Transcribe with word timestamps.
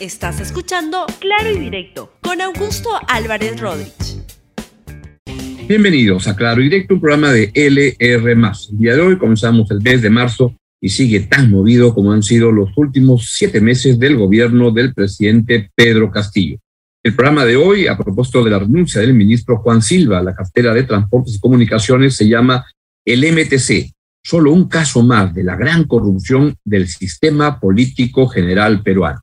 Estás 0.00 0.38
escuchando 0.38 1.06
Claro 1.18 1.50
y 1.50 1.58
Directo 1.58 2.12
con 2.20 2.40
Augusto 2.40 2.88
Álvarez 3.08 3.60
Rodríguez. 3.60 4.22
Bienvenidos 5.66 6.28
a 6.28 6.36
Claro 6.36 6.60
y 6.60 6.64
Directo, 6.64 6.94
un 6.94 7.00
programa 7.00 7.32
de 7.32 7.50
LR. 7.52 8.30
El 8.30 8.78
día 8.78 8.94
de 8.94 9.00
hoy 9.00 9.18
comenzamos 9.18 9.68
el 9.72 9.82
mes 9.82 10.00
de 10.00 10.08
marzo 10.08 10.54
y 10.80 10.90
sigue 10.90 11.18
tan 11.20 11.50
movido 11.50 11.94
como 11.94 12.12
han 12.12 12.22
sido 12.22 12.52
los 12.52 12.70
últimos 12.76 13.32
siete 13.32 13.60
meses 13.60 13.98
del 13.98 14.16
gobierno 14.16 14.70
del 14.70 14.94
presidente 14.94 15.72
Pedro 15.74 16.12
Castillo. 16.12 16.58
El 17.02 17.16
programa 17.16 17.44
de 17.44 17.56
hoy, 17.56 17.88
a 17.88 17.98
propósito 17.98 18.44
de 18.44 18.52
la 18.52 18.60
renuncia 18.60 19.00
del 19.00 19.14
ministro 19.14 19.56
Juan 19.56 19.82
Silva 19.82 20.20
a 20.20 20.22
la 20.22 20.34
cartera 20.34 20.72
de 20.74 20.84
Transportes 20.84 21.34
y 21.34 21.40
Comunicaciones, 21.40 22.14
se 22.14 22.28
llama 22.28 22.64
el 23.04 23.22
MTC, 23.32 23.90
solo 24.22 24.52
un 24.52 24.68
caso 24.68 25.02
más 25.02 25.34
de 25.34 25.42
la 25.42 25.56
gran 25.56 25.88
corrupción 25.88 26.54
del 26.64 26.86
sistema 26.86 27.58
político 27.58 28.28
general 28.28 28.84
peruano. 28.84 29.18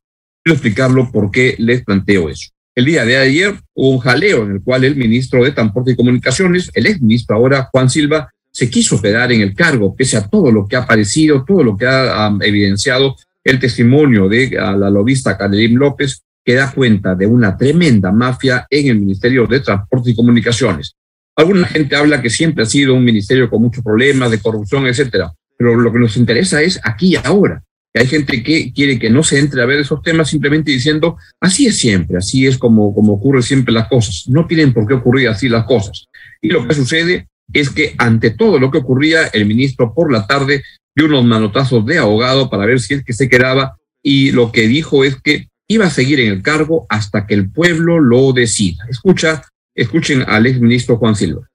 Quiero 0.46 0.57
explicarlo 0.57 1.12
por 1.12 1.32
qué 1.32 1.55
les 1.57 1.84
planteo 1.84 2.30
eso. 2.30 2.52
El 2.76 2.86
día 2.86 3.03
de 3.03 3.17
ayer 3.17 3.55
hubo 3.73 3.90
un 3.90 3.98
jaleo 3.98 4.44
en 4.44 4.52
el 4.52 4.62
cual 4.62 4.84
el 4.84 4.95
ministro 4.95 5.44
de 5.44 5.52
Transporte 5.52 5.94
y 5.94 5.95
Comunicaciones, 5.95 6.70
el 6.76 6.86
ex 6.86 7.02
ministro 7.02 7.36
ahora 7.36 7.67
Juan 7.72 7.90
Silva, 7.90 8.31
se 8.52 8.70
quiso 8.70 9.02
quedar 9.02 9.31
en 9.31 9.41
el 9.41 9.55
cargo, 9.55 9.95
pese 9.95 10.17
a 10.17 10.27
todo 10.27 10.52
lo 10.52 10.67
que 10.67 10.76
ha 10.76 10.84
aparecido, 10.84 11.44
todo 11.44 11.63
lo 11.63 11.76
que 11.76 11.88
ha 11.88 12.31
evidenciado 12.41 13.16
el 13.44 13.58
testimonio 13.58 14.30
de 14.30 14.52
la 14.52 14.91
lobista 14.91 15.36
Cadelim 15.36 15.80
López, 15.80 16.22
que 16.44 16.53
da 16.53 16.72
cuenta 16.72 17.16
de 17.16 17.25
una 17.25 17.58
tremenda 17.58 18.12
mafia 18.12 18.67
en 18.70 18.89
el 18.89 19.00
Ministerio 19.00 19.48
de 19.48 19.62
Transporte 19.62 20.12
y 20.12 20.16
Comunicaciones. 20.16 20.94
Alguna 21.36 21.66
gente 21.66 21.95
habla 21.95 22.22
que 22.22 22.30
siempre 22.30 22.62
ha 22.62 22.67
sido 22.67 22.94
un 22.94 23.03
ministerio 23.03 23.50
con 23.50 23.64
muchos 23.64 23.84
problemas 23.84 24.30
de 24.30 24.38
corrupción, 24.38 24.86
etcétera, 24.86 25.34
pero 25.58 25.75
lo 25.75 25.91
que 25.91 25.98
nos 25.98 26.16
interesa 26.17 26.62
es 26.62 26.80
aquí 26.84 27.14
y 27.14 27.16
ahora. 27.16 27.64
Hay 27.95 28.08
gente 28.08 28.44
que 28.44 28.73
quiere 28.73 28.99
que 28.99 29.09
no 29.09 29.23
se 29.23 29.40
entre 29.40 29.62
a 29.62 29.66
ver 29.66 29.80
esos 29.80 30.02
temas 30.02 30.30
simplemente 30.30 30.70
diciendo, 30.70 31.17
así 31.40 31.66
es 31.66 31.77
siempre, 31.77 32.17
así 32.17 32.45
es 32.45 32.58
como, 32.58 32.94
como 32.94 33.13
ocurren 33.13 33.41
siempre 33.41 33.73
las 33.73 33.88
cosas. 33.88 34.25
No 34.28 34.45
tienen 34.47 34.73
por 34.73 34.86
qué 34.86 34.95
ocurrir 34.95 35.30
así 35.30 35.47
las 35.47 35.64
cosas. 35.66 36.08
Y 36.42 36.50
lo 36.50 36.67
que 36.67 36.75
sucede 36.75 37.28
es 37.53 37.69
que 37.69 37.95
ante 37.97 38.31
todo 38.31 38.59
lo 38.59 38.69
que 38.69 38.80
ocurría, 38.80 39.28
el 39.28 39.45
ministro 39.45 39.94
por 39.94 40.11
la 40.11 40.28
tarde 40.28 40.61
dio 40.94 41.06
unos 41.06 41.23
manotazos 41.23 41.86
de 41.86 41.97
abogado 41.97 42.50
para 42.50 42.66
ver 42.66 42.81
si 42.81 42.95
es 42.95 43.03
que 43.03 43.14
se 43.14 43.30
quedaba 43.30 43.78
y 44.03 44.31
lo 44.31 44.52
que 44.52 44.67
dijo 44.67 45.06
es 45.06 45.16
que 45.22 45.47
iba 45.67 45.86
a 45.86 45.89
seguir 45.89 46.19
en 46.19 46.31
el 46.31 46.41
cargo 46.41 46.86
hasta 46.89 47.25
que 47.25 47.34
el 47.34 47.50
pueblo 47.50 48.02
lo 48.02 48.34
decida. 48.34 48.84
Escucha, 48.89 49.41
escuchen 49.73 50.23
al 50.28 50.47
exministro 50.47 50.97
Juan 50.97 51.16
Silva. 51.16 51.47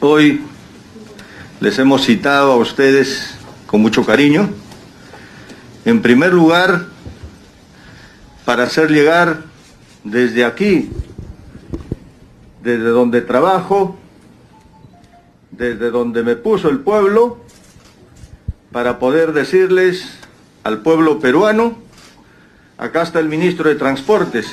Hoy 0.00 0.42
les 1.60 1.78
hemos 1.78 2.04
citado 2.04 2.52
a 2.52 2.56
ustedes 2.56 3.34
con 3.66 3.80
mucho 3.80 4.04
cariño 4.04 4.52
en 5.84 6.00
primer 6.00 6.32
lugar, 6.32 6.86
para 8.44 8.64
hacer 8.64 8.90
llegar 8.90 9.44
desde 10.02 10.44
aquí, 10.44 10.90
desde 12.62 12.84
donde 12.84 13.20
trabajo, 13.20 13.98
desde 15.50 15.90
donde 15.90 16.22
me 16.22 16.36
puso 16.36 16.70
el 16.70 16.80
pueblo, 16.80 17.38
para 18.72 18.98
poder 18.98 19.32
decirles 19.32 20.18
al 20.62 20.82
pueblo 20.82 21.20
peruano, 21.20 21.76
acá 22.78 23.02
está 23.02 23.20
el 23.20 23.28
ministro 23.28 23.68
de 23.68 23.76
Transportes, 23.76 24.50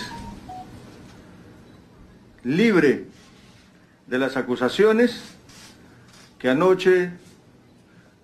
libre 2.43 3.05
de 4.07 4.17
las 4.19 4.35
acusaciones 4.35 5.21
que 6.37 6.49
anoche 6.49 7.11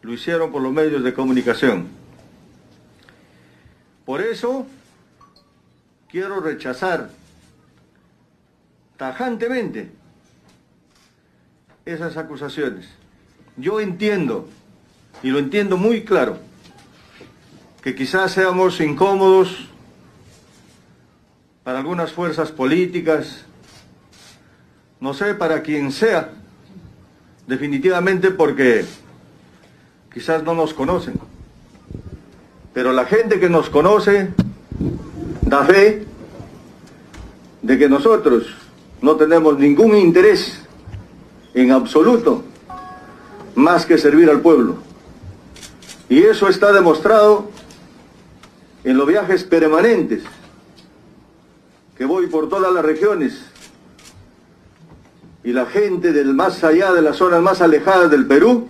lo 0.02 0.14
hicieron 0.14 0.52
por 0.52 0.62
los 0.62 0.74
medios 0.74 1.04
de 1.04 1.14
comunicación. 1.14 2.07
Por 4.08 4.22
eso 4.22 4.66
quiero 6.10 6.40
rechazar 6.40 7.10
tajantemente 8.96 9.92
esas 11.86 12.16
acusaciones. 12.16 12.88
Yo 13.58 13.82
entiendo, 13.82 14.48
y 15.22 15.30
lo 15.30 15.40
entiendo 15.40 15.76
muy 15.76 16.06
claro, 16.06 16.38
que 17.82 17.96
quizás 17.96 18.32
seamos 18.32 18.80
incómodos 18.80 19.68
para 21.66 21.80
algunas 21.80 22.14
fuerzas 22.14 22.54
políticas, 22.54 23.44
no 25.02 25.14
sé 25.14 25.34
para 25.34 25.64
quien 25.64 25.92
sea, 25.92 26.32
definitivamente 27.46 28.32
porque 28.32 28.86
quizás 30.14 30.44
no 30.44 30.54
nos 30.54 30.74
conocen. 30.74 31.20
Pero 32.78 32.94
la 32.94 33.06
gente 33.06 33.40
que 33.40 33.50
nos 33.50 33.72
conoce 33.72 34.30
da 35.42 35.66
fe 35.66 36.06
de 37.64 37.76
que 37.76 37.90
nosotros 37.90 38.56
no 39.02 39.16
tenemos 39.16 39.58
ningún 39.58 39.98
interés 39.98 40.62
en 41.56 41.72
absoluto 41.72 42.44
más 43.56 43.84
que 43.88 43.98
servir 43.98 44.30
al 44.30 44.42
pueblo. 44.42 44.76
Y 46.08 46.22
eso 46.22 46.50
está 46.50 46.72
demostrado 46.72 47.50
en 48.84 48.96
los 48.96 49.08
viajes 49.08 49.44
permanentes 49.44 50.22
que 51.98 52.06
voy 52.06 52.28
por 52.28 52.48
todas 52.48 52.72
las 52.72 52.86
regiones 52.86 53.42
y 55.44 55.52
la 55.52 55.66
gente 55.66 56.14
del 56.14 56.36
más 56.36 56.64
allá 56.64 56.94
de 56.94 57.02
las 57.02 57.18
zonas 57.18 57.42
más 57.42 57.60
alejadas 57.60 58.12
del 58.12 58.28
Perú 58.28 58.68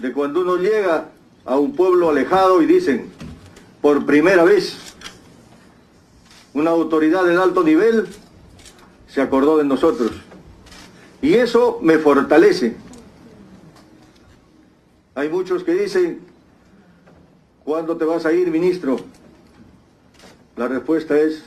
de 0.00 0.12
cuando 0.12 0.40
uno 0.40 0.56
llega 0.56 1.08
a 1.44 1.58
un 1.58 1.72
pueblo 1.72 2.10
alejado 2.10 2.60
y 2.60 2.66
dicen, 2.66 3.10
por 3.80 4.04
primera 4.04 4.44
vez, 4.44 4.76
una 6.52 6.70
autoridad 6.70 7.24
de 7.24 7.36
alto 7.36 7.62
nivel 7.62 8.06
se 9.08 9.22
acordó 9.22 9.58
de 9.58 9.64
nosotros. 9.64 10.12
Y 11.22 11.34
eso 11.34 11.78
me 11.82 11.98
fortalece. 11.98 12.76
Hay 15.14 15.28
muchos 15.30 15.64
que 15.64 15.72
dicen, 15.72 16.20
¿cuándo 17.64 17.96
te 17.96 18.04
vas 18.04 18.26
a 18.26 18.32
ir, 18.32 18.50
ministro? 18.50 18.98
La 20.56 20.68
respuesta 20.68 21.18
es, 21.18 21.42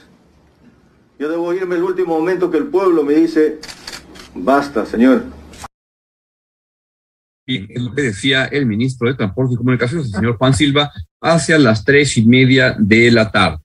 yo 1.19 1.29
debo 1.29 1.53
irme 1.53 1.75
el 1.75 1.83
último 1.83 2.17
momento 2.17 2.49
que 2.49 2.57
el 2.57 2.67
pueblo 2.67 3.03
me 3.03 3.13
dice, 3.13 3.59
basta, 4.33 4.85
señor 4.85 5.38
y 7.49 7.65
es 7.67 7.81
lo 7.81 7.91
que 7.93 8.03
decía 8.03 8.45
el 8.45 8.67
ministro 8.67 9.07
de 9.07 9.15
Transporte 9.15 9.55
y 9.55 9.57
Comunicaciones, 9.57 10.05
el 10.05 10.13
señor 10.13 10.37
Juan 10.37 10.53
Silva, 10.53 10.91
hacia 11.19 11.57
las 11.57 11.83
tres 11.83 12.15
y 12.15 12.23
media 12.23 12.75
de 12.77 13.09
la 13.09 13.31
tarde. 13.31 13.57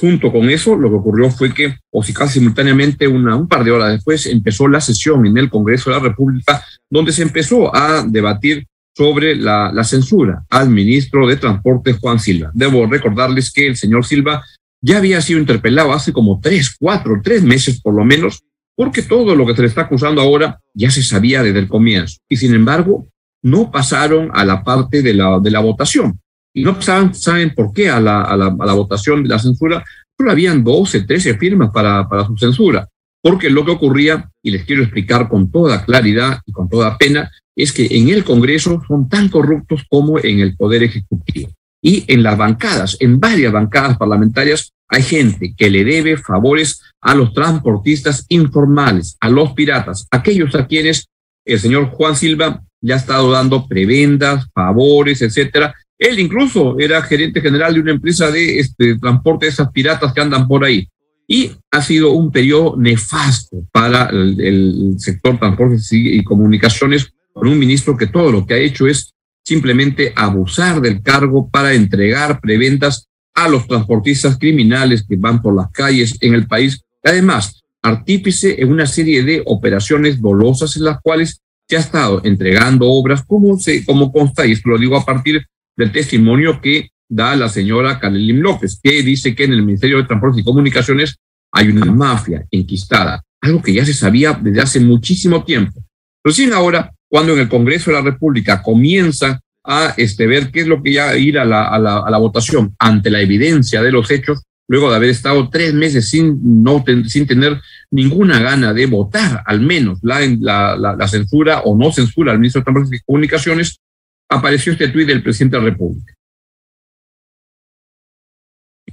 Junto 0.00 0.30
con 0.30 0.48
eso, 0.48 0.76
lo 0.76 0.88
que 0.88 0.94
ocurrió 0.94 1.30
fue 1.30 1.52
que, 1.52 1.76
o 1.92 2.02
si 2.04 2.14
casi 2.14 2.34
simultáneamente, 2.38 3.08
una, 3.08 3.34
un 3.34 3.48
par 3.48 3.64
de 3.64 3.72
horas 3.72 3.90
después, 3.90 4.26
empezó 4.26 4.68
la 4.68 4.80
sesión 4.80 5.26
en 5.26 5.36
el 5.36 5.50
Congreso 5.50 5.90
de 5.90 5.96
la 5.96 6.02
República, 6.02 6.64
donde 6.88 7.10
se 7.10 7.22
empezó 7.22 7.74
a 7.74 8.04
debatir 8.06 8.66
sobre 8.96 9.34
la, 9.34 9.72
la 9.72 9.82
censura 9.82 10.44
al 10.48 10.70
ministro 10.70 11.26
de 11.26 11.36
Transporte, 11.36 11.94
Juan 11.94 12.20
Silva. 12.20 12.52
Debo 12.54 12.86
recordarles 12.86 13.50
que 13.50 13.66
el 13.66 13.76
señor 13.76 14.06
Silva 14.06 14.44
ya 14.80 14.98
había 14.98 15.20
sido 15.20 15.40
interpelado 15.40 15.92
hace 15.92 16.12
como 16.12 16.38
tres, 16.40 16.76
cuatro, 16.78 17.20
tres 17.22 17.42
meses 17.42 17.80
por 17.80 17.94
lo 17.94 18.04
menos, 18.04 18.44
porque 18.76 19.02
todo 19.02 19.34
lo 19.34 19.44
que 19.44 19.56
se 19.56 19.62
le 19.62 19.68
está 19.68 19.82
acusando 19.82 20.20
ahora 20.20 20.60
ya 20.72 20.90
se 20.92 21.02
sabía 21.02 21.42
desde 21.42 21.58
el 21.58 21.68
comienzo. 21.68 22.18
Y 22.28 22.36
sin 22.36 22.54
embargo, 22.54 23.08
no 23.44 23.70
pasaron 23.70 24.30
a 24.32 24.44
la 24.44 24.64
parte 24.64 25.02
de 25.02 25.14
la, 25.14 25.38
de 25.38 25.50
la 25.50 25.60
votación. 25.60 26.18
Y 26.54 26.64
no 26.64 26.80
¿saben 26.80 27.54
por 27.54 27.72
qué? 27.72 27.90
A 27.90 28.00
la, 28.00 28.22
a 28.22 28.36
la, 28.36 28.46
a 28.58 28.66
la 28.66 28.72
votación 28.72 29.22
de 29.22 29.28
la 29.28 29.38
censura. 29.38 29.84
Solo 30.16 30.30
habían 30.30 30.64
12, 30.64 31.02
13 31.02 31.36
firmas 31.36 31.70
para, 31.70 32.08
para 32.08 32.26
su 32.26 32.36
censura. 32.38 32.88
Porque 33.22 33.50
lo 33.50 33.64
que 33.64 33.72
ocurría, 33.72 34.30
y 34.42 34.50
les 34.50 34.64
quiero 34.64 34.82
explicar 34.82 35.28
con 35.28 35.50
toda 35.50 35.84
claridad 35.84 36.40
y 36.46 36.52
con 36.52 36.68
toda 36.68 36.96
pena, 36.96 37.30
es 37.56 37.72
que 37.72 37.86
en 37.90 38.08
el 38.08 38.24
Congreso 38.24 38.82
son 38.88 39.08
tan 39.08 39.28
corruptos 39.28 39.84
como 39.90 40.18
en 40.18 40.40
el 40.40 40.56
Poder 40.56 40.82
Ejecutivo. 40.82 41.50
Y 41.82 42.04
en 42.08 42.22
las 42.22 42.38
bancadas, 42.38 42.96
en 43.00 43.20
varias 43.20 43.52
bancadas 43.52 43.98
parlamentarias, 43.98 44.72
hay 44.88 45.02
gente 45.02 45.54
que 45.54 45.70
le 45.70 45.84
debe 45.84 46.16
favores 46.16 46.80
a 47.02 47.14
los 47.14 47.34
transportistas 47.34 48.24
informales, 48.28 49.16
a 49.20 49.28
los 49.28 49.52
piratas, 49.52 50.06
aquellos 50.10 50.54
a 50.54 50.66
quienes 50.66 51.08
el 51.44 51.60
señor 51.60 51.90
Juan 51.90 52.16
Silva 52.16 52.62
ya 52.84 52.94
ha 52.94 52.98
estado 52.98 53.30
dando 53.30 53.66
prebendas, 53.66 54.46
favores, 54.52 55.22
etcétera. 55.22 55.74
Él 55.98 56.18
incluso 56.18 56.78
era 56.78 57.02
gerente 57.02 57.40
general 57.40 57.74
de 57.74 57.80
una 57.80 57.92
empresa 57.92 58.30
de 58.30 58.58
este, 58.58 58.98
transporte 58.98 59.46
de 59.46 59.52
esas 59.52 59.70
piratas 59.70 60.12
que 60.12 60.20
andan 60.20 60.46
por 60.46 60.64
ahí. 60.64 60.88
Y 61.26 61.52
ha 61.70 61.80
sido 61.80 62.12
un 62.12 62.30
periodo 62.30 62.76
nefasto 62.76 63.66
para 63.72 64.10
el, 64.10 64.38
el 64.38 64.94
sector 64.98 65.38
transportes 65.38 65.88
y 65.92 66.22
comunicaciones 66.22 67.10
con 67.32 67.48
un 67.48 67.58
ministro 67.58 67.96
que 67.96 68.08
todo 68.08 68.30
lo 68.30 68.44
que 68.44 68.54
ha 68.54 68.58
hecho 68.58 68.86
es 68.86 69.14
simplemente 69.42 70.12
abusar 70.14 70.80
del 70.80 71.02
cargo 71.02 71.48
para 71.48 71.72
entregar 71.72 72.40
preventas 72.40 73.08
a 73.34 73.48
los 73.48 73.66
transportistas 73.66 74.38
criminales 74.38 75.04
que 75.08 75.16
van 75.16 75.40
por 75.40 75.54
las 75.54 75.70
calles 75.70 76.16
en 76.20 76.34
el 76.34 76.46
país. 76.46 76.82
Además, 77.02 77.62
artífice 77.82 78.62
en 78.62 78.72
una 78.72 78.86
serie 78.86 79.22
de 79.22 79.42
operaciones 79.44 80.20
dolosas 80.20 80.76
en 80.76 80.84
las 80.84 81.00
cuales 81.00 81.40
se 81.74 81.78
ha 81.78 81.80
estado 81.80 82.20
entregando 82.24 82.88
obras 82.88 83.24
como, 83.26 83.58
se, 83.58 83.84
como 83.84 84.12
consta, 84.12 84.46
y 84.46 84.52
esto 84.52 84.68
lo 84.68 84.78
digo 84.78 84.96
a 84.96 85.04
partir 85.04 85.44
del 85.76 85.90
testimonio 85.90 86.60
que 86.60 86.90
da 87.08 87.34
la 87.34 87.48
señora 87.48 87.98
Karelim 87.98 88.38
López, 88.38 88.78
que 88.80 89.02
dice 89.02 89.34
que 89.34 89.44
en 89.44 89.54
el 89.54 89.62
Ministerio 89.62 89.96
de 89.96 90.04
Transportes 90.04 90.40
y 90.40 90.44
Comunicaciones 90.44 91.16
hay 91.52 91.68
una 91.68 91.86
mafia 91.86 92.46
enquistada, 92.50 93.22
algo 93.40 93.60
que 93.60 93.74
ya 93.74 93.84
se 93.84 93.92
sabía 93.92 94.38
desde 94.40 94.60
hace 94.60 94.78
muchísimo 94.78 95.44
tiempo. 95.44 95.82
Recién 96.24 96.52
ahora, 96.52 96.92
cuando 97.08 97.32
en 97.32 97.40
el 97.40 97.48
Congreso 97.48 97.90
de 97.90 97.96
la 97.96 98.02
República 98.02 98.62
comienza 98.62 99.40
a 99.64 99.94
este, 99.96 100.28
ver 100.28 100.52
qué 100.52 100.60
es 100.60 100.68
lo 100.68 100.80
que 100.80 100.92
ya 100.92 101.16
ir 101.16 101.40
a 101.40 101.44
la, 101.44 101.64
a 101.66 101.78
la, 101.78 101.98
a 101.98 102.10
la 102.10 102.18
votación 102.18 102.74
ante 102.78 103.10
la 103.10 103.20
evidencia 103.20 103.82
de 103.82 103.90
los 103.90 104.10
hechos, 104.12 104.42
luego 104.68 104.90
de 104.90 104.96
haber 104.96 105.10
estado 105.10 105.50
tres 105.50 105.74
meses 105.74 106.08
sin, 106.08 106.62
no 106.62 106.84
sin 107.06 107.26
tener 107.26 107.60
ninguna 107.94 108.40
gana 108.40 108.72
de 108.72 108.86
votar, 108.86 109.44
al 109.46 109.60
menos 109.60 110.00
la, 110.02 110.18
la, 110.40 110.96
la, 110.96 111.08
censura 111.08 111.60
o 111.60 111.76
no 111.76 111.92
censura 111.92 112.32
al 112.32 112.40
ministro 112.40 112.60
de 112.60 112.64
Transportes 112.64 113.00
y 113.00 113.04
Comunicaciones, 113.04 113.80
apareció 114.28 114.72
este 114.72 114.88
tuit 114.88 115.06
del 115.06 115.22
presidente 115.22 115.56
de 115.56 115.62
la 115.62 115.70
República. 115.70 116.12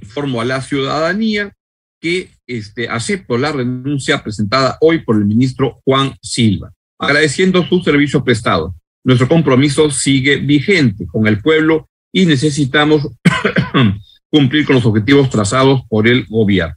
Informo 0.00 0.40
a 0.40 0.44
la 0.44 0.62
ciudadanía 0.62 1.52
que 2.00 2.30
este, 2.46 2.88
acepto 2.88 3.36
la 3.38 3.50
renuncia 3.50 4.22
presentada 4.22 4.78
hoy 4.80 5.00
por 5.00 5.16
el 5.16 5.24
ministro 5.24 5.80
Juan 5.84 6.14
Silva, 6.22 6.72
agradeciendo 6.96 7.66
su 7.66 7.82
servicio 7.82 8.22
prestado. 8.22 8.76
Nuestro 9.04 9.26
compromiso 9.26 9.90
sigue 9.90 10.36
vigente 10.36 11.06
con 11.08 11.26
el 11.26 11.40
pueblo 11.40 11.88
y 12.12 12.24
necesitamos 12.24 13.08
cumplir 14.30 14.64
con 14.64 14.76
los 14.76 14.86
objetivos 14.86 15.28
trazados 15.28 15.82
por 15.88 16.06
el 16.06 16.24
gobierno. 16.26 16.76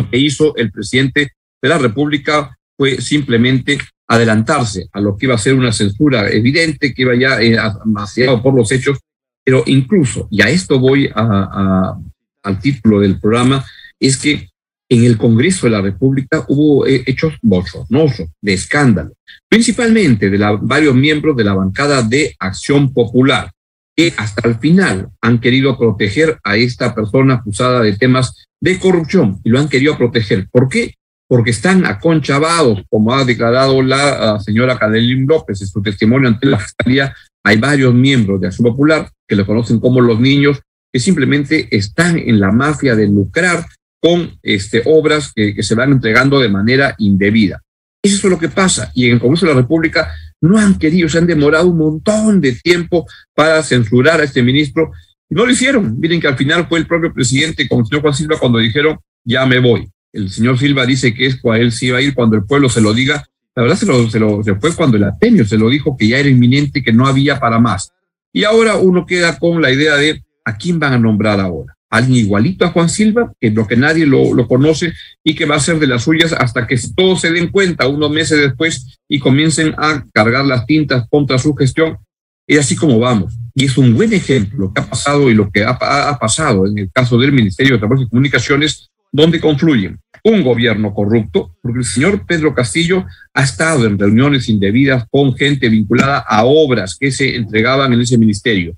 Lo 0.00 0.10
que 0.10 0.16
hizo 0.16 0.56
el 0.56 0.72
presidente 0.72 1.32
de 1.60 1.68
la 1.68 1.76
República 1.76 2.56
fue 2.76 3.02
simplemente 3.02 3.78
adelantarse 4.08 4.88
a 4.92 5.00
lo 5.00 5.16
que 5.16 5.26
iba 5.26 5.34
a 5.34 5.38
ser 5.38 5.54
una 5.54 5.72
censura 5.72 6.30
evidente, 6.30 6.94
que 6.94 7.02
iba 7.02 7.14
ya 7.14 7.40
eh, 7.40 7.58
demasiado 7.84 8.42
por 8.42 8.54
los 8.54 8.72
hechos, 8.72 8.98
pero 9.44 9.62
incluso, 9.66 10.26
y 10.30 10.40
a 10.40 10.48
esto 10.48 10.78
voy 10.78 11.10
a, 11.14 11.94
al 12.42 12.58
título 12.60 13.00
del 13.00 13.20
programa, 13.20 13.62
es 14.00 14.16
que 14.16 14.48
en 14.88 15.04
el 15.04 15.18
Congreso 15.18 15.66
de 15.66 15.72
la 15.72 15.82
República 15.82 16.46
hubo 16.48 16.86
eh, 16.86 17.02
hechos 17.06 17.34
bochornosos, 17.42 18.28
de 18.40 18.54
escándalo, 18.54 19.12
principalmente 19.48 20.30
de 20.30 20.38
la, 20.38 20.52
varios 20.52 20.94
miembros 20.94 21.36
de 21.36 21.44
la 21.44 21.54
bancada 21.54 22.02
de 22.02 22.34
Acción 22.38 22.94
Popular, 22.94 23.50
que 23.94 24.14
hasta 24.16 24.48
el 24.48 24.54
final 24.56 25.10
han 25.20 25.38
querido 25.38 25.76
proteger 25.76 26.38
a 26.42 26.56
esta 26.56 26.94
persona 26.94 27.34
acusada 27.34 27.82
de 27.82 27.96
temas 27.96 28.48
de 28.60 28.78
corrupción 28.78 29.40
y 29.44 29.50
lo 29.50 29.58
han 29.58 29.68
querido 29.68 29.96
proteger. 29.96 30.48
¿Por 30.50 30.68
qué? 30.68 30.94
Porque 31.28 31.50
están 31.50 31.86
aconchavados, 31.86 32.82
como 32.90 33.14
ha 33.14 33.24
declarado 33.24 33.82
la 33.82 34.38
señora 34.40 34.78
Cadelín 34.78 35.26
López 35.26 35.60
en 35.60 35.68
su 35.68 35.80
testimonio 35.82 36.28
ante 36.28 36.46
la 36.46 36.58
Fiscalía. 36.58 37.14
Hay 37.44 37.56
varios 37.56 37.94
miembros 37.94 38.40
de 38.40 38.48
Acción 38.48 38.68
Popular 38.68 39.10
que 39.26 39.36
le 39.36 39.46
conocen 39.46 39.80
como 39.80 40.00
los 40.00 40.20
niños, 40.20 40.60
que 40.92 41.00
simplemente 41.00 41.68
están 41.74 42.18
en 42.18 42.40
la 42.40 42.50
mafia 42.50 42.94
de 42.94 43.06
lucrar 43.06 43.64
con 44.02 44.38
este, 44.42 44.82
obras 44.86 45.32
que, 45.34 45.54
que 45.54 45.62
se 45.62 45.74
van 45.74 45.92
entregando 45.92 46.40
de 46.40 46.48
manera 46.48 46.94
indebida. 46.98 47.62
Eso 48.02 48.26
es 48.26 48.30
lo 48.30 48.38
que 48.38 48.48
pasa. 48.48 48.90
Y 48.94 49.06
en 49.06 49.12
el 49.12 49.20
Congreso 49.20 49.46
de 49.46 49.54
la 49.54 49.60
República 49.60 50.10
no 50.40 50.58
han 50.58 50.78
querido, 50.78 51.08
se 51.08 51.18
han 51.18 51.26
demorado 51.26 51.68
un 51.68 51.78
montón 51.78 52.40
de 52.40 52.52
tiempo 52.52 53.06
para 53.34 53.62
censurar 53.62 54.20
a 54.20 54.24
este 54.24 54.42
ministro 54.42 54.90
no 55.30 55.46
lo 55.46 55.52
hicieron. 55.52 55.98
Miren 55.98 56.20
que 56.20 56.28
al 56.28 56.36
final 56.36 56.66
fue 56.68 56.78
el 56.78 56.86
propio 56.86 57.12
presidente 57.12 57.68
con 57.68 57.80
el 57.80 57.86
señor 57.86 58.02
Juan 58.02 58.14
Silva 58.14 58.38
cuando 58.38 58.58
dijeron, 58.58 58.98
ya 59.24 59.46
me 59.46 59.58
voy. 59.58 59.88
El 60.12 60.30
señor 60.30 60.58
Silva 60.58 60.84
dice 60.84 61.14
que 61.14 61.26
es 61.26 61.40
cuando 61.40 61.62
él 61.62 61.72
se 61.72 61.86
iba 61.86 61.98
a 61.98 62.02
ir 62.02 62.14
cuando 62.14 62.36
el 62.36 62.44
pueblo 62.44 62.68
se 62.68 62.80
lo 62.80 62.92
diga. 62.92 63.24
La 63.54 63.62
verdad 63.62 63.76
se, 63.76 63.86
lo, 63.86 64.10
se, 64.10 64.18
lo, 64.18 64.42
fue 64.42 64.74
cuando 64.74 64.96
el 64.96 65.04
atenio 65.04 65.44
se 65.44 65.58
lo 65.58 65.68
dijo 65.68 65.96
que 65.96 66.08
ya 66.08 66.18
era 66.18 66.28
inminente, 66.28 66.82
que 66.82 66.92
no 66.92 67.06
había 67.06 67.38
para 67.38 67.58
más. 67.58 67.92
Y 68.32 68.44
ahora 68.44 68.76
uno 68.76 69.06
queda 69.06 69.38
con 69.38 69.62
la 69.62 69.70
idea 69.70 69.96
de 69.96 70.22
a 70.44 70.56
quién 70.56 70.78
van 70.78 70.94
a 70.94 70.98
nombrar 70.98 71.40
ahora 71.40 71.76
alguien 71.90 72.24
igualito 72.24 72.64
a 72.64 72.70
Juan 72.70 72.88
Silva, 72.88 73.32
que 73.40 73.50
lo 73.50 73.66
que 73.66 73.76
nadie 73.76 74.06
lo, 74.06 74.32
lo, 74.32 74.46
conoce 74.46 74.92
y 75.24 75.34
que 75.34 75.44
va 75.44 75.56
a 75.56 75.60
ser 75.60 75.80
de 75.80 75.88
las 75.88 76.04
suyas 76.04 76.32
hasta 76.32 76.66
que 76.66 76.78
todos 76.94 77.20
se 77.20 77.32
den 77.32 77.48
cuenta 77.48 77.88
unos 77.88 78.10
meses 78.12 78.40
después 78.40 79.00
y 79.08 79.18
comiencen 79.18 79.74
a 79.76 80.06
cargar 80.12 80.44
las 80.44 80.66
tintas 80.66 81.08
contra 81.10 81.38
su 81.38 81.52
gestión. 81.54 81.98
Y 82.46 82.56
así 82.56 82.76
como 82.76 83.00
vamos. 83.00 83.36
Y 83.54 83.66
es 83.66 83.76
un 83.78 83.94
buen 83.94 84.12
ejemplo 84.12 84.58
lo 84.66 84.72
que 84.72 84.80
ha 84.80 84.86
pasado 84.86 85.30
y 85.30 85.34
lo 85.34 85.50
que 85.50 85.64
ha, 85.64 85.70
ha 85.70 86.18
pasado 86.18 86.66
en 86.66 86.78
el 86.78 86.90
caso 86.92 87.18
del 87.18 87.32
Ministerio 87.32 87.74
de 87.74 87.78
Transportes 87.78 88.06
y 88.06 88.10
Comunicaciones, 88.10 88.90
donde 89.12 89.40
confluyen 89.40 89.98
un 90.22 90.42
gobierno 90.42 90.94
corrupto, 90.94 91.56
porque 91.62 91.80
el 91.80 91.84
señor 91.84 92.26
Pedro 92.26 92.54
Castillo 92.54 93.06
ha 93.34 93.42
estado 93.42 93.86
en 93.86 93.98
reuniones 93.98 94.48
indebidas 94.48 95.04
con 95.10 95.34
gente 95.34 95.68
vinculada 95.68 96.18
a 96.18 96.44
obras 96.44 96.96
que 96.98 97.10
se 97.10 97.36
entregaban 97.36 97.92
en 97.92 98.00
ese 98.00 98.18
ministerio 98.18 98.76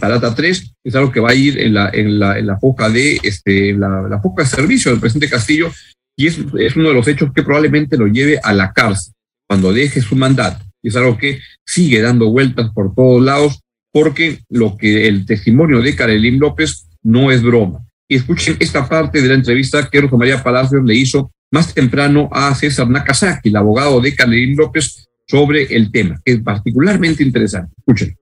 la 0.00 0.08
data 0.08 0.34
3 0.34 0.74
es 0.84 0.94
algo 0.94 1.10
que 1.10 1.20
va 1.20 1.30
a 1.30 1.34
ir 1.34 1.58
en 1.58 1.74
la, 1.74 1.90
en 1.92 2.18
la, 2.18 2.38
en 2.38 2.46
la 2.46 2.58
foca 2.58 2.88
de 2.88 3.18
este, 3.22 3.72
la, 3.72 4.02
la 4.02 4.20
foca 4.20 4.44
de 4.44 4.48
servicio 4.48 4.90
del 4.90 5.00
presidente 5.00 5.28
Castillo 5.28 5.70
y 6.16 6.26
es, 6.26 6.38
es 6.58 6.76
uno 6.76 6.88
de 6.88 6.94
los 6.94 7.08
hechos 7.08 7.32
que 7.34 7.42
probablemente 7.42 7.96
lo 7.96 8.06
lleve 8.06 8.38
a 8.42 8.52
la 8.52 8.72
cárcel 8.72 9.14
cuando 9.48 9.72
deje 9.72 10.00
su 10.00 10.14
mandato. 10.14 10.64
Y 10.82 10.88
es 10.88 10.96
algo 10.96 11.16
que 11.16 11.40
sigue 11.64 12.00
dando 12.00 12.30
vueltas 12.30 12.70
por 12.74 12.94
todos 12.94 13.22
lados 13.22 13.60
porque 13.92 14.40
lo 14.48 14.76
que 14.76 15.06
el 15.06 15.26
testimonio 15.26 15.80
de 15.80 15.94
Karelín 15.94 16.38
López 16.38 16.88
no 17.02 17.30
es 17.30 17.42
broma. 17.42 17.80
Y 18.08 18.16
escuchen 18.16 18.56
esta 18.58 18.88
parte 18.88 19.20
de 19.20 19.28
la 19.28 19.34
entrevista 19.34 19.88
que 19.88 20.00
Rosa 20.00 20.16
María 20.16 20.42
Palacios 20.42 20.82
le 20.84 20.94
hizo 20.94 21.32
más 21.50 21.72
temprano 21.72 22.28
a 22.32 22.54
César 22.54 22.88
Nakazaki, 22.88 23.50
el 23.50 23.56
abogado 23.56 24.00
de 24.00 24.14
Karelín 24.14 24.56
López, 24.56 25.08
sobre 25.26 25.74
el 25.74 25.90
tema, 25.92 26.20
que 26.24 26.32
es 26.32 26.42
particularmente 26.42 27.22
interesante. 27.22 27.74
Escuchen 27.78 28.16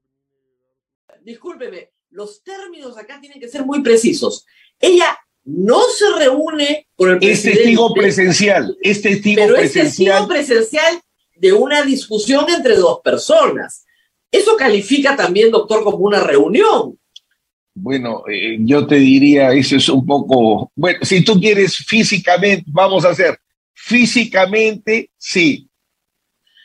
discúlpeme, 1.30 1.90
los 2.10 2.42
términos 2.42 2.96
acá 2.98 3.20
tienen 3.20 3.40
que 3.40 3.48
ser 3.48 3.64
muy 3.64 3.82
precisos. 3.82 4.44
Ella 4.78 5.16
no 5.44 5.80
se 5.88 6.04
reúne 6.18 6.88
con 6.96 7.10
el 7.10 7.18
presidente. 7.18 7.50
Es 7.50 7.56
testigo 7.56 7.94
presencial, 7.94 8.78
es 8.82 9.02
testigo 9.02 9.42
pero 9.42 9.54
presencial. 9.54 9.86
es 9.86 9.96
testigo 9.96 10.28
presencial 10.28 11.00
de 11.40 11.52
una 11.52 11.82
discusión 11.82 12.44
entre 12.48 12.76
dos 12.76 13.00
personas. 13.02 13.86
Eso 14.30 14.56
califica 14.56 15.16
también, 15.16 15.50
doctor, 15.50 15.82
como 15.82 15.98
una 15.98 16.20
reunión. 16.20 16.98
Bueno, 17.74 18.24
eh, 18.30 18.58
yo 18.60 18.86
te 18.86 18.96
diría, 18.96 19.52
eso 19.52 19.76
es 19.76 19.88
un 19.88 20.04
poco, 20.04 20.70
bueno, 20.74 20.98
si 21.02 21.24
tú 21.24 21.40
quieres 21.40 21.76
físicamente, 21.76 22.64
vamos 22.66 23.04
a 23.04 23.10
hacer, 23.10 23.38
físicamente, 23.72 25.10
sí, 25.16 25.66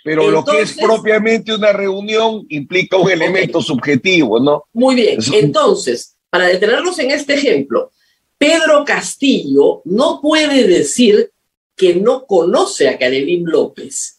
pero 0.04 0.28
Entonces, 0.28 0.46
lo 0.46 0.54
que 0.54 0.62
es 0.62 0.74
propiamente 0.78 1.56
una 1.56 1.72
reunión 1.72 2.46
implica 2.50 2.98
un 2.98 3.10
elemento 3.10 3.60
okay. 3.60 3.68
subjetivo, 3.68 4.40
¿no? 4.40 4.66
Muy 4.74 4.96
bien. 4.96 5.20
Entonces, 5.34 6.16
para 6.30 6.48
detenernos 6.48 7.00
en 7.00 7.12
este 7.12 7.34
ejemplo, 7.34 7.92
Pedro 8.38 8.84
Castillo 8.86 9.82
no 9.86 10.20
puede 10.22 10.68
decir 10.68 11.32
que 11.76 11.96
no 11.96 12.26
conoce 12.26 12.88
a 12.88 13.00
Karelín 13.00 13.46
López 13.46 14.15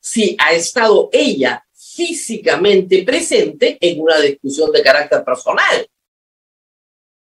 si 0.00 0.36
ha 0.38 0.52
estado 0.52 1.08
ella 1.12 1.64
físicamente 1.74 3.02
presente 3.02 3.76
en 3.80 4.00
una 4.00 4.18
discusión 4.18 4.72
de 4.72 4.82
carácter 4.82 5.22
personal. 5.24 5.86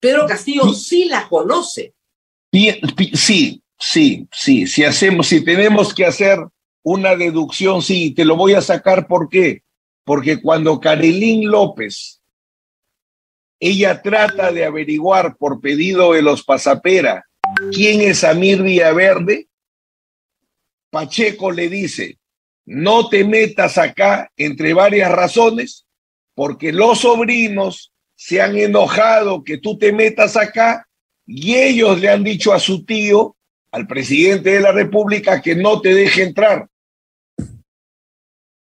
Pedro 0.00 0.26
Castillo 0.26 0.73
sí, 0.73 0.85
sí 0.85 1.05
la 1.05 1.29
conoce. 1.29 1.95
Sí, 2.52 3.62
sí, 3.79 4.29
sí. 4.31 4.67
Si 4.67 4.85
hacemos, 4.85 5.29
si 5.29 5.45
tenemos 5.45 5.95
que 5.95 6.05
hacer 6.05 6.38
una 6.83 7.14
deducción, 7.14 7.83
sí, 7.83 8.12
te 8.12 8.25
lo 8.25 8.37
voy 8.37 8.55
a 8.55 8.61
sacar, 8.61 9.07
¿por 9.07 9.29
qué? 9.29 9.62
Porque 10.05 10.41
cuando 10.41 10.81
Carolín 10.81 11.49
López, 11.49 12.21
ella 13.61 14.02
trata 14.02 14.50
de 14.50 14.64
averiguar 14.64 15.37
por 15.37 15.61
pedido 15.61 16.14
de 16.14 16.23
los 16.23 16.43
Pasapera 16.43 17.25
quién 17.73 18.00
es 18.00 18.25
Amir 18.25 18.62
Villaverde, 18.62 19.49
Pacheco 20.91 21.50
le 21.52 21.69
dice, 21.69 22.19
no 22.64 23.09
te 23.09 23.25
metas 23.25 23.78
acá 23.78 24.31
entre 24.37 24.75
varias 24.75 25.11
razones, 25.11 25.87
porque 26.35 26.73
los 26.73 27.00
sobrinos 27.00 27.92
se 28.14 28.40
han 28.40 28.57
enojado 28.57 29.42
que 29.42 29.59
tú 29.59 29.78
te 29.78 29.92
metas 29.92 30.37
acá 30.37 30.87
y 31.26 31.54
ellos 31.54 32.00
le 32.00 32.09
han 32.09 32.25
dicho 32.25 32.52
a 32.52 32.61
su 32.61 32.85
tío, 32.85 33.37
al 33.73 33.87
presidente 33.87 34.50
de 34.50 34.61
la 34.61 34.73
República, 34.73 35.40
que 35.40 35.54
no 35.54 35.81
te 35.81 35.95
deje 35.95 36.23
entrar 36.23 36.69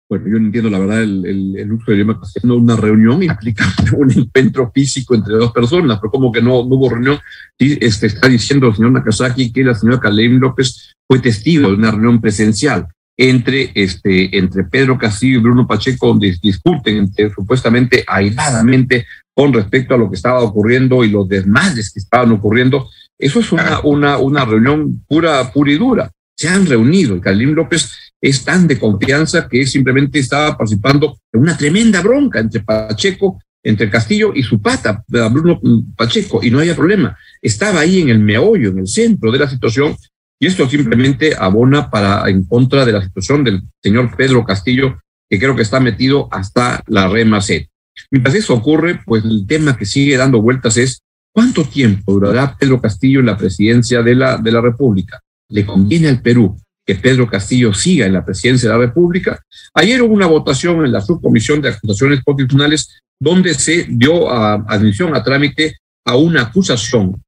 bueno, 0.09 0.25
yo 0.25 0.39
no 0.39 0.45
entiendo 0.45 0.69
la 0.69 0.79
verdad 0.79 1.03
el, 1.03 1.25
el, 1.25 1.57
el 1.57 1.71
uso 1.73 1.91
del 1.91 2.01
idioma. 2.01 2.21
Una 2.43 2.75
reunión 2.77 3.21
implica 3.23 3.65
un 3.97 4.11
encuentro 4.11 4.71
físico 4.73 5.15
entre 5.15 5.35
dos 5.35 5.51
personas, 5.51 5.99
pero 5.99 6.11
como 6.11 6.31
que 6.31 6.41
no, 6.41 6.63
no 6.65 6.75
hubo 6.75 6.89
reunión. 6.89 7.19
Sí, 7.59 7.77
este, 7.81 8.07
está 8.07 8.27
diciendo 8.27 8.67
el 8.67 8.75
señor 8.75 8.91
Nakazaki 8.91 9.51
que 9.51 9.63
la 9.63 9.75
señora 9.75 9.99
Kalem 9.99 10.39
López 10.39 10.93
fue 11.07 11.19
testigo 11.19 11.69
de 11.69 11.75
una 11.75 11.91
reunión 11.91 12.21
presencial 12.21 12.87
entre, 13.17 13.71
este, 13.73 14.37
entre 14.37 14.63
Pedro 14.65 14.97
Castillo 14.97 15.39
y 15.39 15.41
Bruno 15.41 15.67
Pacheco, 15.67 16.07
donde 16.07 16.37
discuten 16.41 16.97
entre, 16.97 17.31
supuestamente 17.31 18.03
airadamente 18.07 19.07
con 19.33 19.51
respecto 19.51 19.95
a 19.95 19.97
lo 19.97 20.09
que 20.09 20.15
estaba 20.15 20.41
ocurriendo 20.41 21.03
y 21.03 21.09
los 21.09 21.27
desmadres 21.27 21.91
que 21.91 21.99
estaban 21.99 22.31
ocurriendo. 22.31 22.89
Eso 23.17 23.39
es 23.39 23.51
una, 23.51 23.79
una, 23.83 24.17
una 24.19 24.45
reunión 24.45 25.03
pura, 25.07 25.51
pura 25.51 25.71
y 25.71 25.77
dura. 25.77 26.11
Se 26.35 26.47
han 26.47 26.67
reunido. 26.67 27.19
Kalim 27.19 27.53
López 27.53 27.91
es 28.21 28.45
tan 28.45 28.67
de 28.67 28.77
confianza 28.77 29.47
que 29.47 29.65
simplemente 29.65 30.19
estaba 30.19 30.55
participando 30.55 31.19
en 31.33 31.41
una 31.41 31.57
tremenda 31.57 32.01
bronca 32.01 32.39
entre 32.39 32.61
Pacheco, 32.61 33.41
entre 33.63 33.89
Castillo 33.89 34.31
y 34.33 34.43
su 34.43 34.61
pata, 34.61 35.03
Bruno 35.07 35.59
Pacheco, 35.95 36.39
y 36.43 36.51
no 36.51 36.59
había 36.59 36.75
problema. 36.75 37.17
Estaba 37.41 37.81
ahí 37.81 38.01
en 38.01 38.09
el 38.09 38.19
meollo, 38.19 38.69
en 38.69 38.79
el 38.79 38.87
centro 38.87 39.31
de 39.31 39.39
la 39.39 39.49
situación, 39.49 39.95
y 40.39 40.47
esto 40.47 40.69
simplemente 40.69 41.35
abona 41.37 41.89
para 41.89 42.29
en 42.29 42.43
contra 42.45 42.85
de 42.85 42.91
la 42.91 43.03
situación 43.03 43.43
del 43.43 43.63
señor 43.81 44.15
Pedro 44.15 44.43
Castillo, 44.43 44.99
que 45.29 45.39
creo 45.39 45.55
que 45.55 45.63
está 45.63 45.79
metido 45.79 46.27
hasta 46.31 46.83
la 46.87 47.07
rema 47.07 47.41
C. 47.41 47.69
Mientras 48.11 48.35
eso 48.35 48.53
ocurre, 48.53 49.01
pues 49.05 49.23
el 49.23 49.45
tema 49.47 49.75
que 49.75 49.85
sigue 49.85 50.17
dando 50.17 50.41
vueltas 50.41 50.77
es 50.77 51.01
cuánto 51.33 51.63
tiempo 51.63 52.13
durará 52.13 52.55
Pedro 52.57 52.79
Castillo 52.79 53.19
en 53.19 53.25
la 53.25 53.37
presidencia 53.37 54.03
de 54.03 54.15
la, 54.15 54.37
de 54.37 54.51
la 54.51 54.61
República. 54.61 55.19
¿Le 55.49 55.65
conviene 55.65 56.07
al 56.09 56.21
Perú 56.21 56.55
que 56.85 56.95
Pedro 56.95 57.27
Castillo 57.27 57.73
siga 57.73 58.05
en 58.05 58.13
la 58.13 58.23
presidencia 58.23 58.69
de 58.69 58.75
la 58.75 58.85
República? 58.85 59.41
Ayer 59.73 60.01
hubo 60.01 60.13
una 60.13 60.27
votación 60.27 60.85
en 60.85 60.91
la 60.91 61.01
subcomisión 61.01 61.61
de 61.61 61.69
acusaciones 61.69 62.21
constitucionales 62.23 63.01
donde 63.19 63.55
se 63.55 63.87
dio 63.89 64.31
admisión 64.31 65.15
a 65.15 65.23
trámite 65.23 65.77
a 66.05 66.15
una 66.15 66.43
acusación 66.43 67.21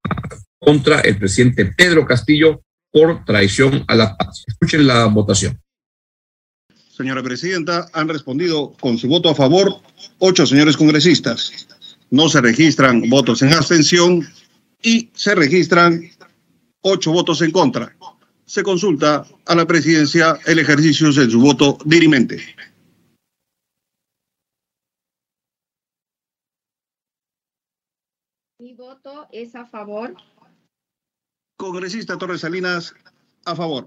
contra 0.59 0.99
el 0.99 1.17
presidente 1.17 1.65
Pedro 1.65 2.05
Castillo 2.05 2.61
por 2.91 3.23
traición 3.25 3.83
a 3.87 3.95
la 3.95 4.17
paz. 4.17 4.43
Escuchen 4.47 4.87
la 4.87 5.05
votación. 5.05 5.59
Señora 6.99 7.23
Presidenta, 7.23 7.87
han 7.93 8.09
respondido 8.09 8.73
con 8.79 8.97
su 8.97 9.07
voto 9.07 9.29
a 9.29 9.35
favor 9.35 9.81
ocho 10.17 10.45
señores 10.45 10.75
congresistas. 10.75 11.67
No 12.09 12.27
se 12.27 12.41
registran 12.41 13.09
votos 13.09 13.41
en 13.41 13.53
abstención 13.53 14.27
y 14.81 15.09
se 15.13 15.35
registran 15.35 16.09
ocho 16.81 17.11
votos 17.11 17.41
en 17.41 17.51
contra. 17.51 17.95
Se 18.45 18.63
consulta 18.63 19.25
a 19.45 19.55
la 19.55 19.65
presidencia 19.65 20.39
el 20.45 20.59
ejercicio 20.59 21.13
de 21.13 21.29
su 21.29 21.39
voto 21.39 21.77
dirimente. 21.85 22.43
Mi 28.59 28.73
voto 28.73 29.27
es 29.31 29.55
a 29.55 29.65
favor. 29.65 30.15
Congresista 31.59 32.17
Torres 32.17 32.39
Salinas, 32.39 32.95
a 33.43 33.53
favor. 33.53 33.85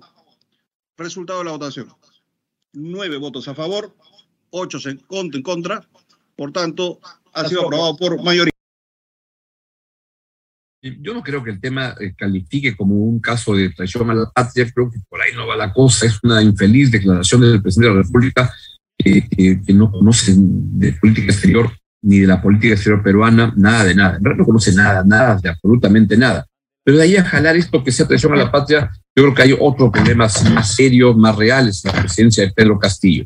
Resultado 0.99 1.39
de 1.39 1.47
la 1.47 1.53
votación. 1.53 1.89
Nueve 2.75 3.17
votos 3.17 3.49
a 3.49 3.55
favor, 3.55 3.97
ocho 4.51 4.79
en 4.91 4.99
contra. 5.43 5.89
Por 6.37 6.53
tanto, 6.53 7.01
ha 7.33 7.49
sido 7.49 7.65
aprobado 7.65 7.97
por 7.97 8.23
mayoría. 8.23 8.53
Yo 10.83 11.15
no 11.15 11.23
creo 11.23 11.43
que 11.43 11.53
el 11.53 11.63
tema 11.63 11.95
eh, 11.99 12.13
califique 12.15 12.77
como 12.77 12.95
un 12.95 13.21
caso 13.21 13.55
de 13.55 13.71
traición 13.71 14.11
a 14.11 14.15
la 14.17 14.31
patria, 14.31 14.71
creo 14.71 14.91
que 14.91 14.99
por 15.09 15.23
ahí 15.23 15.35
no 15.35 15.47
va 15.47 15.57
la 15.57 15.73
cosa, 15.73 16.05
es 16.05 16.19
una 16.23 16.43
infeliz 16.43 16.91
declaración 16.91 17.41
del 17.41 17.63
presidente 17.63 17.89
de 17.89 17.97
la 17.97 18.03
República 18.03 18.55
que 18.99 19.65
no 19.69 19.91
conoce 19.91 20.35
de 20.37 20.93
política 20.93 21.33
exterior 21.33 21.73
ni 22.03 22.19
de 22.19 22.27
la 22.27 22.43
política 22.43 22.75
exterior 22.75 23.03
peruana, 23.03 23.55
nada 23.57 23.85
de 23.85 23.95
nada. 23.95 24.19
No 24.21 24.45
conoce 24.45 24.75
nada, 24.75 25.03
nada, 25.07 25.39
de 25.41 25.49
absolutamente 25.49 26.19
nada. 26.19 26.47
Pero 26.85 26.99
de 26.99 27.05
ahí 27.05 27.17
a 27.17 27.25
jalar 27.25 27.57
esto 27.57 27.83
que 27.83 27.93
sea 27.93 28.07
traición 28.07 28.33
a 28.33 28.37
la 28.37 28.51
patria, 28.51 28.91
yo 29.15 29.23
creo 29.25 29.35
que 29.35 29.43
hay 29.43 29.57
otros 29.59 29.91
problemas 29.91 30.51
más 30.51 30.75
serios, 30.75 31.17
más 31.17 31.37
reales 31.37 31.85
en 31.85 31.93
la 31.93 32.01
presidencia 32.01 32.45
de 32.45 32.53
Pedro 32.53 32.79
Castillo. 32.79 33.25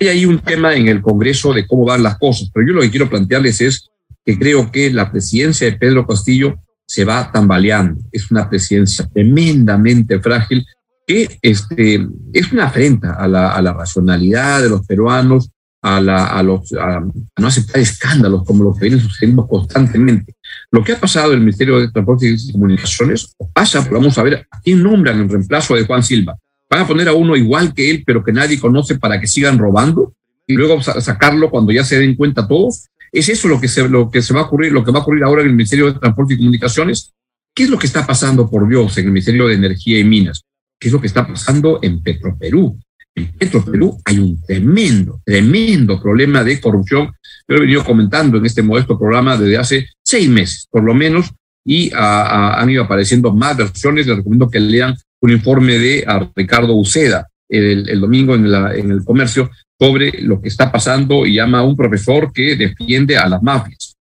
Hay 0.00 0.08
ahí 0.08 0.26
un 0.26 0.40
tema 0.40 0.74
en 0.74 0.88
el 0.88 1.02
Congreso 1.02 1.52
de 1.52 1.66
cómo 1.66 1.84
van 1.84 2.02
las 2.02 2.18
cosas, 2.18 2.50
pero 2.52 2.66
yo 2.66 2.74
lo 2.74 2.80
que 2.80 2.90
quiero 2.90 3.10
plantearles 3.10 3.60
es 3.60 3.88
que 4.24 4.38
creo 4.38 4.72
que 4.72 4.90
la 4.90 5.10
presidencia 5.10 5.70
de 5.70 5.76
Pedro 5.76 6.06
Castillo 6.06 6.56
se 6.86 7.04
va 7.04 7.30
tambaleando. 7.30 8.00
Es 8.10 8.30
una 8.30 8.48
presidencia 8.48 9.06
tremendamente 9.12 10.18
frágil 10.20 10.64
que 11.06 11.38
este, 11.42 12.06
es 12.32 12.52
una 12.52 12.64
afrenta 12.66 13.14
a 13.14 13.28
la, 13.28 13.52
a 13.52 13.60
la 13.60 13.72
racionalidad 13.74 14.62
de 14.62 14.70
los 14.70 14.86
peruanos, 14.86 15.50
a, 15.82 16.00
la, 16.00 16.26
a, 16.26 16.42
los, 16.42 16.72
a, 16.72 17.00
no 17.00 17.46
aceptar 17.46 17.80
escándalos 17.80 18.44
como 18.44 18.64
los 18.64 18.78
que 18.78 18.86
vienen 18.86 19.00
sucediendo 19.00 19.46
constantemente. 19.46 20.34
Lo 20.74 20.82
que 20.82 20.90
ha 20.90 20.98
pasado 20.98 21.28
en 21.28 21.34
el 21.34 21.40
Ministerio 21.44 21.78
de 21.78 21.88
Transporte 21.88 22.26
y 22.26 22.50
Comunicaciones 22.50 23.36
pasa, 23.52 23.88
vamos 23.92 24.18
a 24.18 24.24
ver 24.24 24.44
a 24.50 24.60
quién 24.60 24.82
nombran 24.82 25.20
en 25.20 25.28
reemplazo 25.28 25.76
de 25.76 25.86
Juan 25.86 26.02
Silva. 26.02 26.36
Van 26.68 26.80
a 26.80 26.86
poner 26.88 27.08
a 27.08 27.12
uno 27.12 27.36
igual 27.36 27.72
que 27.72 27.92
él, 27.92 28.02
pero 28.04 28.24
que 28.24 28.32
nadie 28.32 28.58
conoce 28.58 28.98
para 28.98 29.20
que 29.20 29.28
sigan 29.28 29.56
robando 29.56 30.14
y 30.48 30.54
luego 30.54 30.82
sacarlo 30.82 31.48
cuando 31.48 31.70
ya 31.70 31.84
se 31.84 32.00
den 32.00 32.16
cuenta 32.16 32.48
todos. 32.48 32.88
¿Es 33.12 33.28
eso 33.28 33.46
lo 33.46 33.60
que, 33.60 33.68
se, 33.68 33.88
lo 33.88 34.10
que 34.10 34.20
se 34.20 34.34
va 34.34 34.40
a 34.40 34.44
ocurrir, 34.46 34.72
lo 34.72 34.82
que 34.82 34.90
va 34.90 34.98
a 34.98 35.02
ocurrir 35.02 35.22
ahora 35.22 35.42
en 35.42 35.46
el 35.46 35.54
Ministerio 35.54 35.92
de 35.92 36.00
Transporte 36.00 36.34
y 36.34 36.38
Comunicaciones? 36.38 37.12
¿Qué 37.54 37.62
es 37.62 37.70
lo 37.70 37.78
que 37.78 37.86
está 37.86 38.04
pasando, 38.04 38.50
por 38.50 38.68
Dios, 38.68 38.98
en 38.98 39.04
el 39.04 39.12
Ministerio 39.12 39.46
de 39.46 39.54
Energía 39.54 40.00
y 40.00 40.04
Minas? 40.04 40.42
¿Qué 40.80 40.88
es 40.88 40.92
lo 40.92 41.00
que 41.00 41.06
está 41.06 41.24
pasando 41.24 41.78
en 41.82 42.02
Petroperú? 42.02 42.76
En 43.16 43.30
Petro 43.30 43.64
Perú 43.64 44.00
hay 44.04 44.18
un 44.18 44.40
tremendo, 44.42 45.20
tremendo 45.24 46.02
problema 46.02 46.42
de 46.42 46.60
corrupción. 46.60 47.12
Yo 47.46 47.56
he 47.56 47.60
venido 47.60 47.84
comentando 47.84 48.38
en 48.38 48.46
este 48.46 48.62
modesto 48.62 48.98
programa 48.98 49.36
desde 49.36 49.56
hace 49.56 49.88
seis 50.04 50.28
meses, 50.28 50.68
por 50.70 50.84
lo 50.84 50.94
menos, 50.94 51.32
y 51.64 51.90
han 51.94 52.68
ido 52.68 52.84
apareciendo 52.84 53.32
más 53.32 53.56
versiones. 53.56 54.06
Les 54.06 54.16
recomiendo 54.16 54.50
que 54.50 54.60
lean 54.60 54.94
un 55.20 55.30
informe 55.30 55.78
de 55.78 56.06
Ricardo 56.36 56.74
Uceda 56.74 57.26
el, 57.48 58.00
domingo 58.00 58.34
en, 58.34 58.46
en 58.46 58.90
el 58.90 59.04
comercio 59.04 59.50
sobre 59.78 60.22
lo 60.22 60.40
que 60.40 60.48
está 60.48 60.70
pasando 60.70 61.26
y 61.26 61.34
llama 61.34 61.60
a 61.60 61.64
un 61.64 61.76
profesor 61.76 62.32
que 62.32 62.56
defiende 62.56 63.16
a 63.16 63.28
las 63.28 63.42
mafias. 63.42 63.96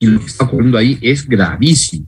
Y 0.00 0.06
lo 0.06 0.20
que 0.20 0.26
está 0.26 0.44
ocurriendo 0.44 0.78
ahí 0.78 0.98
es 1.00 1.26
gravísimo. 1.26 2.06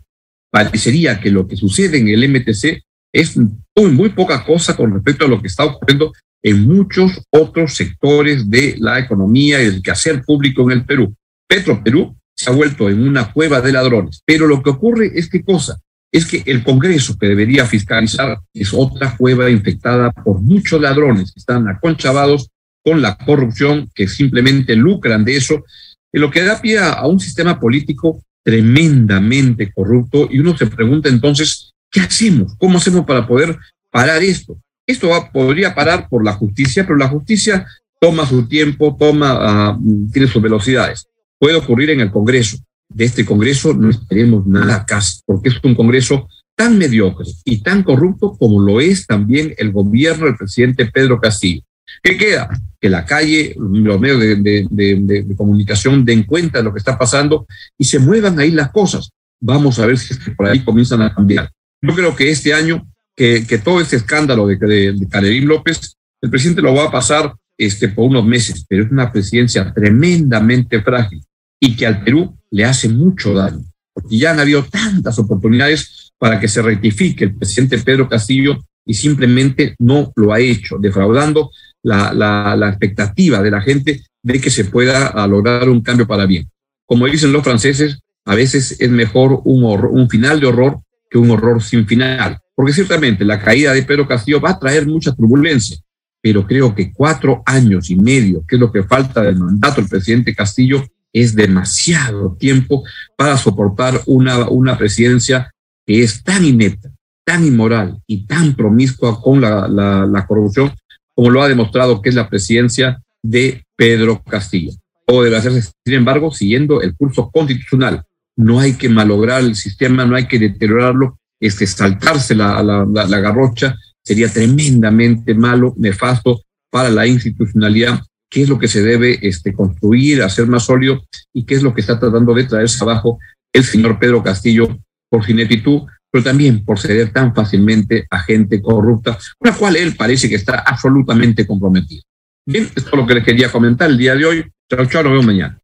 Parecería 0.50 1.20
que 1.20 1.30
lo 1.30 1.46
que 1.46 1.56
sucede 1.56 1.98
en 1.98 2.08
el 2.08 2.28
MTC 2.28 2.82
es 3.12 3.36
muy, 3.36 3.90
muy 3.92 4.08
poca 4.10 4.44
cosa 4.44 4.76
con 4.76 4.92
respecto 4.92 5.24
a 5.24 5.28
lo 5.28 5.40
que 5.40 5.48
está 5.48 5.64
ocurriendo 5.64 6.12
en 6.42 6.66
muchos 6.66 7.20
otros 7.30 7.74
sectores 7.74 8.48
de 8.48 8.76
la 8.78 8.98
economía 8.98 9.60
y 9.60 9.66
del 9.66 9.82
quehacer 9.82 10.22
público 10.22 10.62
en 10.62 10.78
el 10.78 10.84
Perú. 10.84 11.14
Petro 11.48 11.82
Perú 11.82 12.16
se 12.40 12.50
ha 12.50 12.54
vuelto 12.54 12.88
en 12.88 13.06
una 13.06 13.32
cueva 13.32 13.60
de 13.60 13.72
ladrones. 13.72 14.22
Pero 14.24 14.46
lo 14.46 14.62
que 14.62 14.70
ocurre 14.70 15.12
es 15.14 15.28
qué 15.28 15.42
cosa? 15.42 15.78
Es 16.10 16.24
que 16.24 16.42
el 16.46 16.64
Congreso 16.64 17.18
que 17.18 17.28
debería 17.28 17.66
fiscalizar 17.66 18.40
es 18.54 18.72
otra 18.72 19.14
cueva 19.16 19.50
infectada 19.50 20.10
por 20.10 20.40
muchos 20.40 20.80
ladrones 20.80 21.32
que 21.32 21.40
están 21.40 21.68
aconchavados 21.68 22.48
con 22.82 23.02
la 23.02 23.16
corrupción, 23.18 23.90
que 23.94 24.08
simplemente 24.08 24.74
lucran 24.74 25.22
de 25.22 25.36
eso, 25.36 25.64
lo 26.12 26.30
que 26.30 26.42
da 26.42 26.60
pie 26.60 26.78
a 26.78 27.06
un 27.06 27.20
sistema 27.20 27.60
político 27.60 28.22
tremendamente 28.42 29.70
corrupto. 29.70 30.26
Y 30.30 30.38
uno 30.38 30.56
se 30.56 30.66
pregunta 30.66 31.10
entonces, 31.10 31.72
¿qué 31.90 32.00
hacemos? 32.00 32.54
¿Cómo 32.56 32.78
hacemos 32.78 33.04
para 33.04 33.26
poder 33.26 33.58
parar 33.90 34.22
esto? 34.22 34.56
Esto 34.86 35.10
va, 35.10 35.30
podría 35.30 35.74
parar 35.74 36.08
por 36.08 36.24
la 36.24 36.32
justicia, 36.32 36.84
pero 36.84 36.96
la 36.96 37.08
justicia 37.08 37.66
toma 38.00 38.26
su 38.26 38.48
tiempo, 38.48 38.96
toma, 38.98 39.38
ah, 39.38 39.78
tiene 40.10 40.26
sus 40.26 40.42
velocidades. 40.42 41.09
Puede 41.40 41.56
ocurrir 41.56 41.88
en 41.88 42.00
el 42.00 42.10
Congreso. 42.10 42.58
De 42.90 43.06
este 43.06 43.24
Congreso 43.24 43.72
no 43.72 43.88
esperemos 43.88 44.46
nada 44.46 44.76
acá, 44.76 45.00
porque 45.24 45.48
es 45.48 45.54
un 45.64 45.74
Congreso 45.74 46.28
tan 46.54 46.76
mediocre 46.76 47.24
y 47.46 47.62
tan 47.62 47.82
corrupto 47.82 48.36
como 48.38 48.60
lo 48.60 48.78
es 48.78 49.06
también 49.06 49.54
el 49.56 49.72
gobierno 49.72 50.26
del 50.26 50.36
presidente 50.36 50.84
Pedro 50.84 51.18
Castillo. 51.18 51.62
¿Qué 52.02 52.18
queda? 52.18 52.50
Que 52.78 52.90
la 52.90 53.06
calle, 53.06 53.56
los 53.58 53.98
medios 53.98 54.20
de, 54.20 55.34
comunicación 55.34 56.04
den 56.04 56.24
cuenta 56.24 56.58
de 56.58 56.64
lo 56.64 56.74
que 56.74 56.78
está 56.78 56.98
pasando 56.98 57.46
y 57.78 57.84
se 57.84 57.98
muevan 57.98 58.38
ahí 58.38 58.50
las 58.50 58.70
cosas. 58.70 59.08
Vamos 59.40 59.78
a 59.78 59.86
ver 59.86 59.96
si 59.96 60.14
por 60.32 60.46
ahí 60.46 60.62
comienzan 60.62 61.00
a 61.00 61.14
cambiar. 61.14 61.50
Yo 61.80 61.94
creo 61.94 62.14
que 62.14 62.30
este 62.30 62.52
año 62.52 62.86
que, 63.16 63.60
todo 63.64 63.80
este 63.80 63.96
escándalo 63.96 64.46
de, 64.46 64.56
de, 64.56 65.40
López, 65.40 65.96
el 66.20 66.28
presidente 66.28 66.60
lo 66.60 66.74
va 66.74 66.84
a 66.84 66.90
pasar 66.90 67.34
este, 67.56 67.88
por 67.88 68.10
unos 68.10 68.26
meses, 68.26 68.66
pero 68.68 68.84
es 68.84 68.90
una 68.90 69.10
presidencia 69.10 69.72
tremendamente 69.72 70.82
frágil 70.82 71.22
y 71.60 71.76
que 71.76 71.86
al 71.86 72.02
Perú 72.02 72.34
le 72.50 72.64
hace 72.64 72.88
mucho 72.88 73.34
daño, 73.34 73.62
porque 73.92 74.18
ya 74.18 74.32
han 74.32 74.40
habido 74.40 74.64
tantas 74.64 75.18
oportunidades 75.18 76.12
para 76.18 76.40
que 76.40 76.48
se 76.48 76.62
rectifique 76.62 77.24
el 77.24 77.36
presidente 77.36 77.78
Pedro 77.78 78.08
Castillo 78.08 78.58
y 78.84 78.94
simplemente 78.94 79.74
no 79.78 80.10
lo 80.16 80.32
ha 80.32 80.40
hecho, 80.40 80.78
defraudando 80.78 81.50
la, 81.82 82.12
la, 82.12 82.68
expectativa 82.68 83.42
de 83.42 83.50
la 83.50 83.60
gente 83.60 84.02
de 84.22 84.40
que 84.40 84.50
se 84.50 84.64
pueda 84.64 85.26
lograr 85.26 85.68
un 85.68 85.80
cambio 85.82 86.06
para 86.06 86.26
bien. 86.26 86.50
Como 86.86 87.06
dicen 87.06 87.32
los 87.32 87.44
franceses, 87.44 88.00
a 88.24 88.34
veces 88.34 88.76
es 88.80 88.90
mejor 88.90 89.40
un, 89.44 89.64
un 89.64 90.08
final 90.10 90.40
de 90.40 90.46
horror 90.46 90.80
que 91.08 91.18
un 91.18 91.30
horror 91.30 91.62
sin 91.62 91.86
final. 91.86 92.38
Porque 92.54 92.72
ciertamente 92.72 93.24
la 93.24 93.40
caída 93.40 93.72
de 93.72 93.82
Pedro 93.82 94.06
Castillo 94.06 94.40
va 94.40 94.50
a 94.50 94.58
traer 94.58 94.86
mucha 94.86 95.14
turbulencia, 95.14 95.78
pero 96.20 96.46
creo 96.46 96.74
que 96.74 96.92
cuatro 96.92 97.42
años 97.46 97.88
y 97.90 97.96
medio, 97.96 98.44
que 98.46 98.56
es 98.56 98.60
lo 98.60 98.70
que 98.70 98.82
falta 98.82 99.22
del 99.22 99.36
mandato 99.36 99.80
del 99.80 99.88
presidente 99.88 100.34
Castillo, 100.34 100.84
es 101.12 101.34
demasiado 101.34 102.36
tiempo 102.38 102.84
para 103.16 103.36
soportar 103.36 104.00
una, 104.06 104.48
una 104.48 104.78
presidencia 104.78 105.50
que 105.86 106.02
es 106.02 106.22
tan 106.22 106.44
inepta, 106.44 106.90
tan 107.24 107.44
inmoral 107.44 107.98
y 108.06 108.26
tan 108.26 108.54
promiscua 108.54 109.20
con 109.20 109.40
la, 109.40 109.68
la, 109.68 110.26
corrupción 110.26 110.72
como 111.14 111.30
lo 111.30 111.42
ha 111.42 111.48
demostrado 111.48 112.00
que 112.00 112.08
es 112.08 112.14
la 112.14 112.28
presidencia 112.28 113.02
de 113.22 113.64
Pedro 113.76 114.22
Castillo. 114.22 114.72
O 115.06 115.22
debe 115.22 115.36
hacerse, 115.36 115.72
sin 115.84 115.94
embargo, 115.94 116.30
siguiendo 116.30 116.80
el 116.80 116.94
curso 116.94 117.30
constitucional. 117.30 118.04
No 118.36 118.60
hay 118.60 118.74
que 118.74 118.88
malograr 118.88 119.40
el 119.42 119.56
sistema, 119.56 120.06
no 120.06 120.16
hay 120.16 120.26
que 120.26 120.38
deteriorarlo, 120.38 121.18
este, 121.40 121.66
saltarse 121.66 122.34
la, 122.34 122.62
la, 122.62 122.84
la, 122.84 123.20
garrocha 123.20 123.76
sería 124.02 124.32
tremendamente 124.32 125.34
malo, 125.34 125.74
nefasto 125.76 126.42
para 126.70 126.90
la 126.90 127.06
institucionalidad 127.06 128.00
qué 128.30 128.42
es 128.42 128.48
lo 128.48 128.58
que 128.58 128.68
se 128.68 128.82
debe 128.82 129.18
este, 129.22 129.52
construir, 129.52 130.22
hacer 130.22 130.46
más 130.46 130.64
sólido 130.64 131.04
y 131.34 131.44
qué 131.44 131.56
es 131.56 131.62
lo 131.62 131.74
que 131.74 131.80
está 131.80 131.98
tratando 131.98 132.32
de 132.32 132.44
traerse 132.44 132.82
abajo 132.82 133.18
el 133.52 133.64
señor 133.64 133.98
Pedro 133.98 134.22
Castillo 134.22 134.78
por 135.08 135.24
su 135.24 135.32
ineptitud, 135.32 135.82
pero 136.10 136.24
también 136.24 136.64
por 136.64 136.78
ceder 136.78 137.12
tan 137.12 137.34
fácilmente 137.34 138.06
a 138.08 138.20
gente 138.20 138.62
corrupta, 138.62 139.18
con 139.38 139.50
la 139.50 139.56
cual 139.56 139.76
él 139.76 139.96
parece 139.96 140.28
que 140.28 140.36
está 140.36 140.60
absolutamente 140.60 141.46
comprometido. 141.46 142.02
Bien, 142.46 142.64
esto 142.64 142.90
es 142.90 142.96
lo 142.96 143.06
que 143.06 143.14
les 143.14 143.24
quería 143.24 143.50
comentar 143.50 143.90
el 143.90 143.98
día 143.98 144.14
de 144.14 144.24
hoy. 144.24 144.44
Chao, 144.70 144.86
chao, 144.86 145.02
nos 145.02 145.12
vemos 145.12 145.26
mañana. 145.26 145.58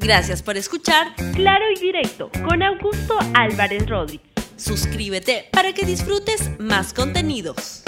Gracias 0.00 0.42
por 0.42 0.56
escuchar 0.56 1.08
Claro 1.34 1.64
y 1.74 1.80
Directo 1.80 2.30
con 2.44 2.62
Augusto 2.62 3.18
Álvarez 3.34 3.86
Rodríguez. 3.88 4.26
Suscríbete 4.56 5.46
para 5.52 5.72
que 5.72 5.84
disfrutes 5.84 6.50
más 6.58 6.92
contenidos. 6.92 7.82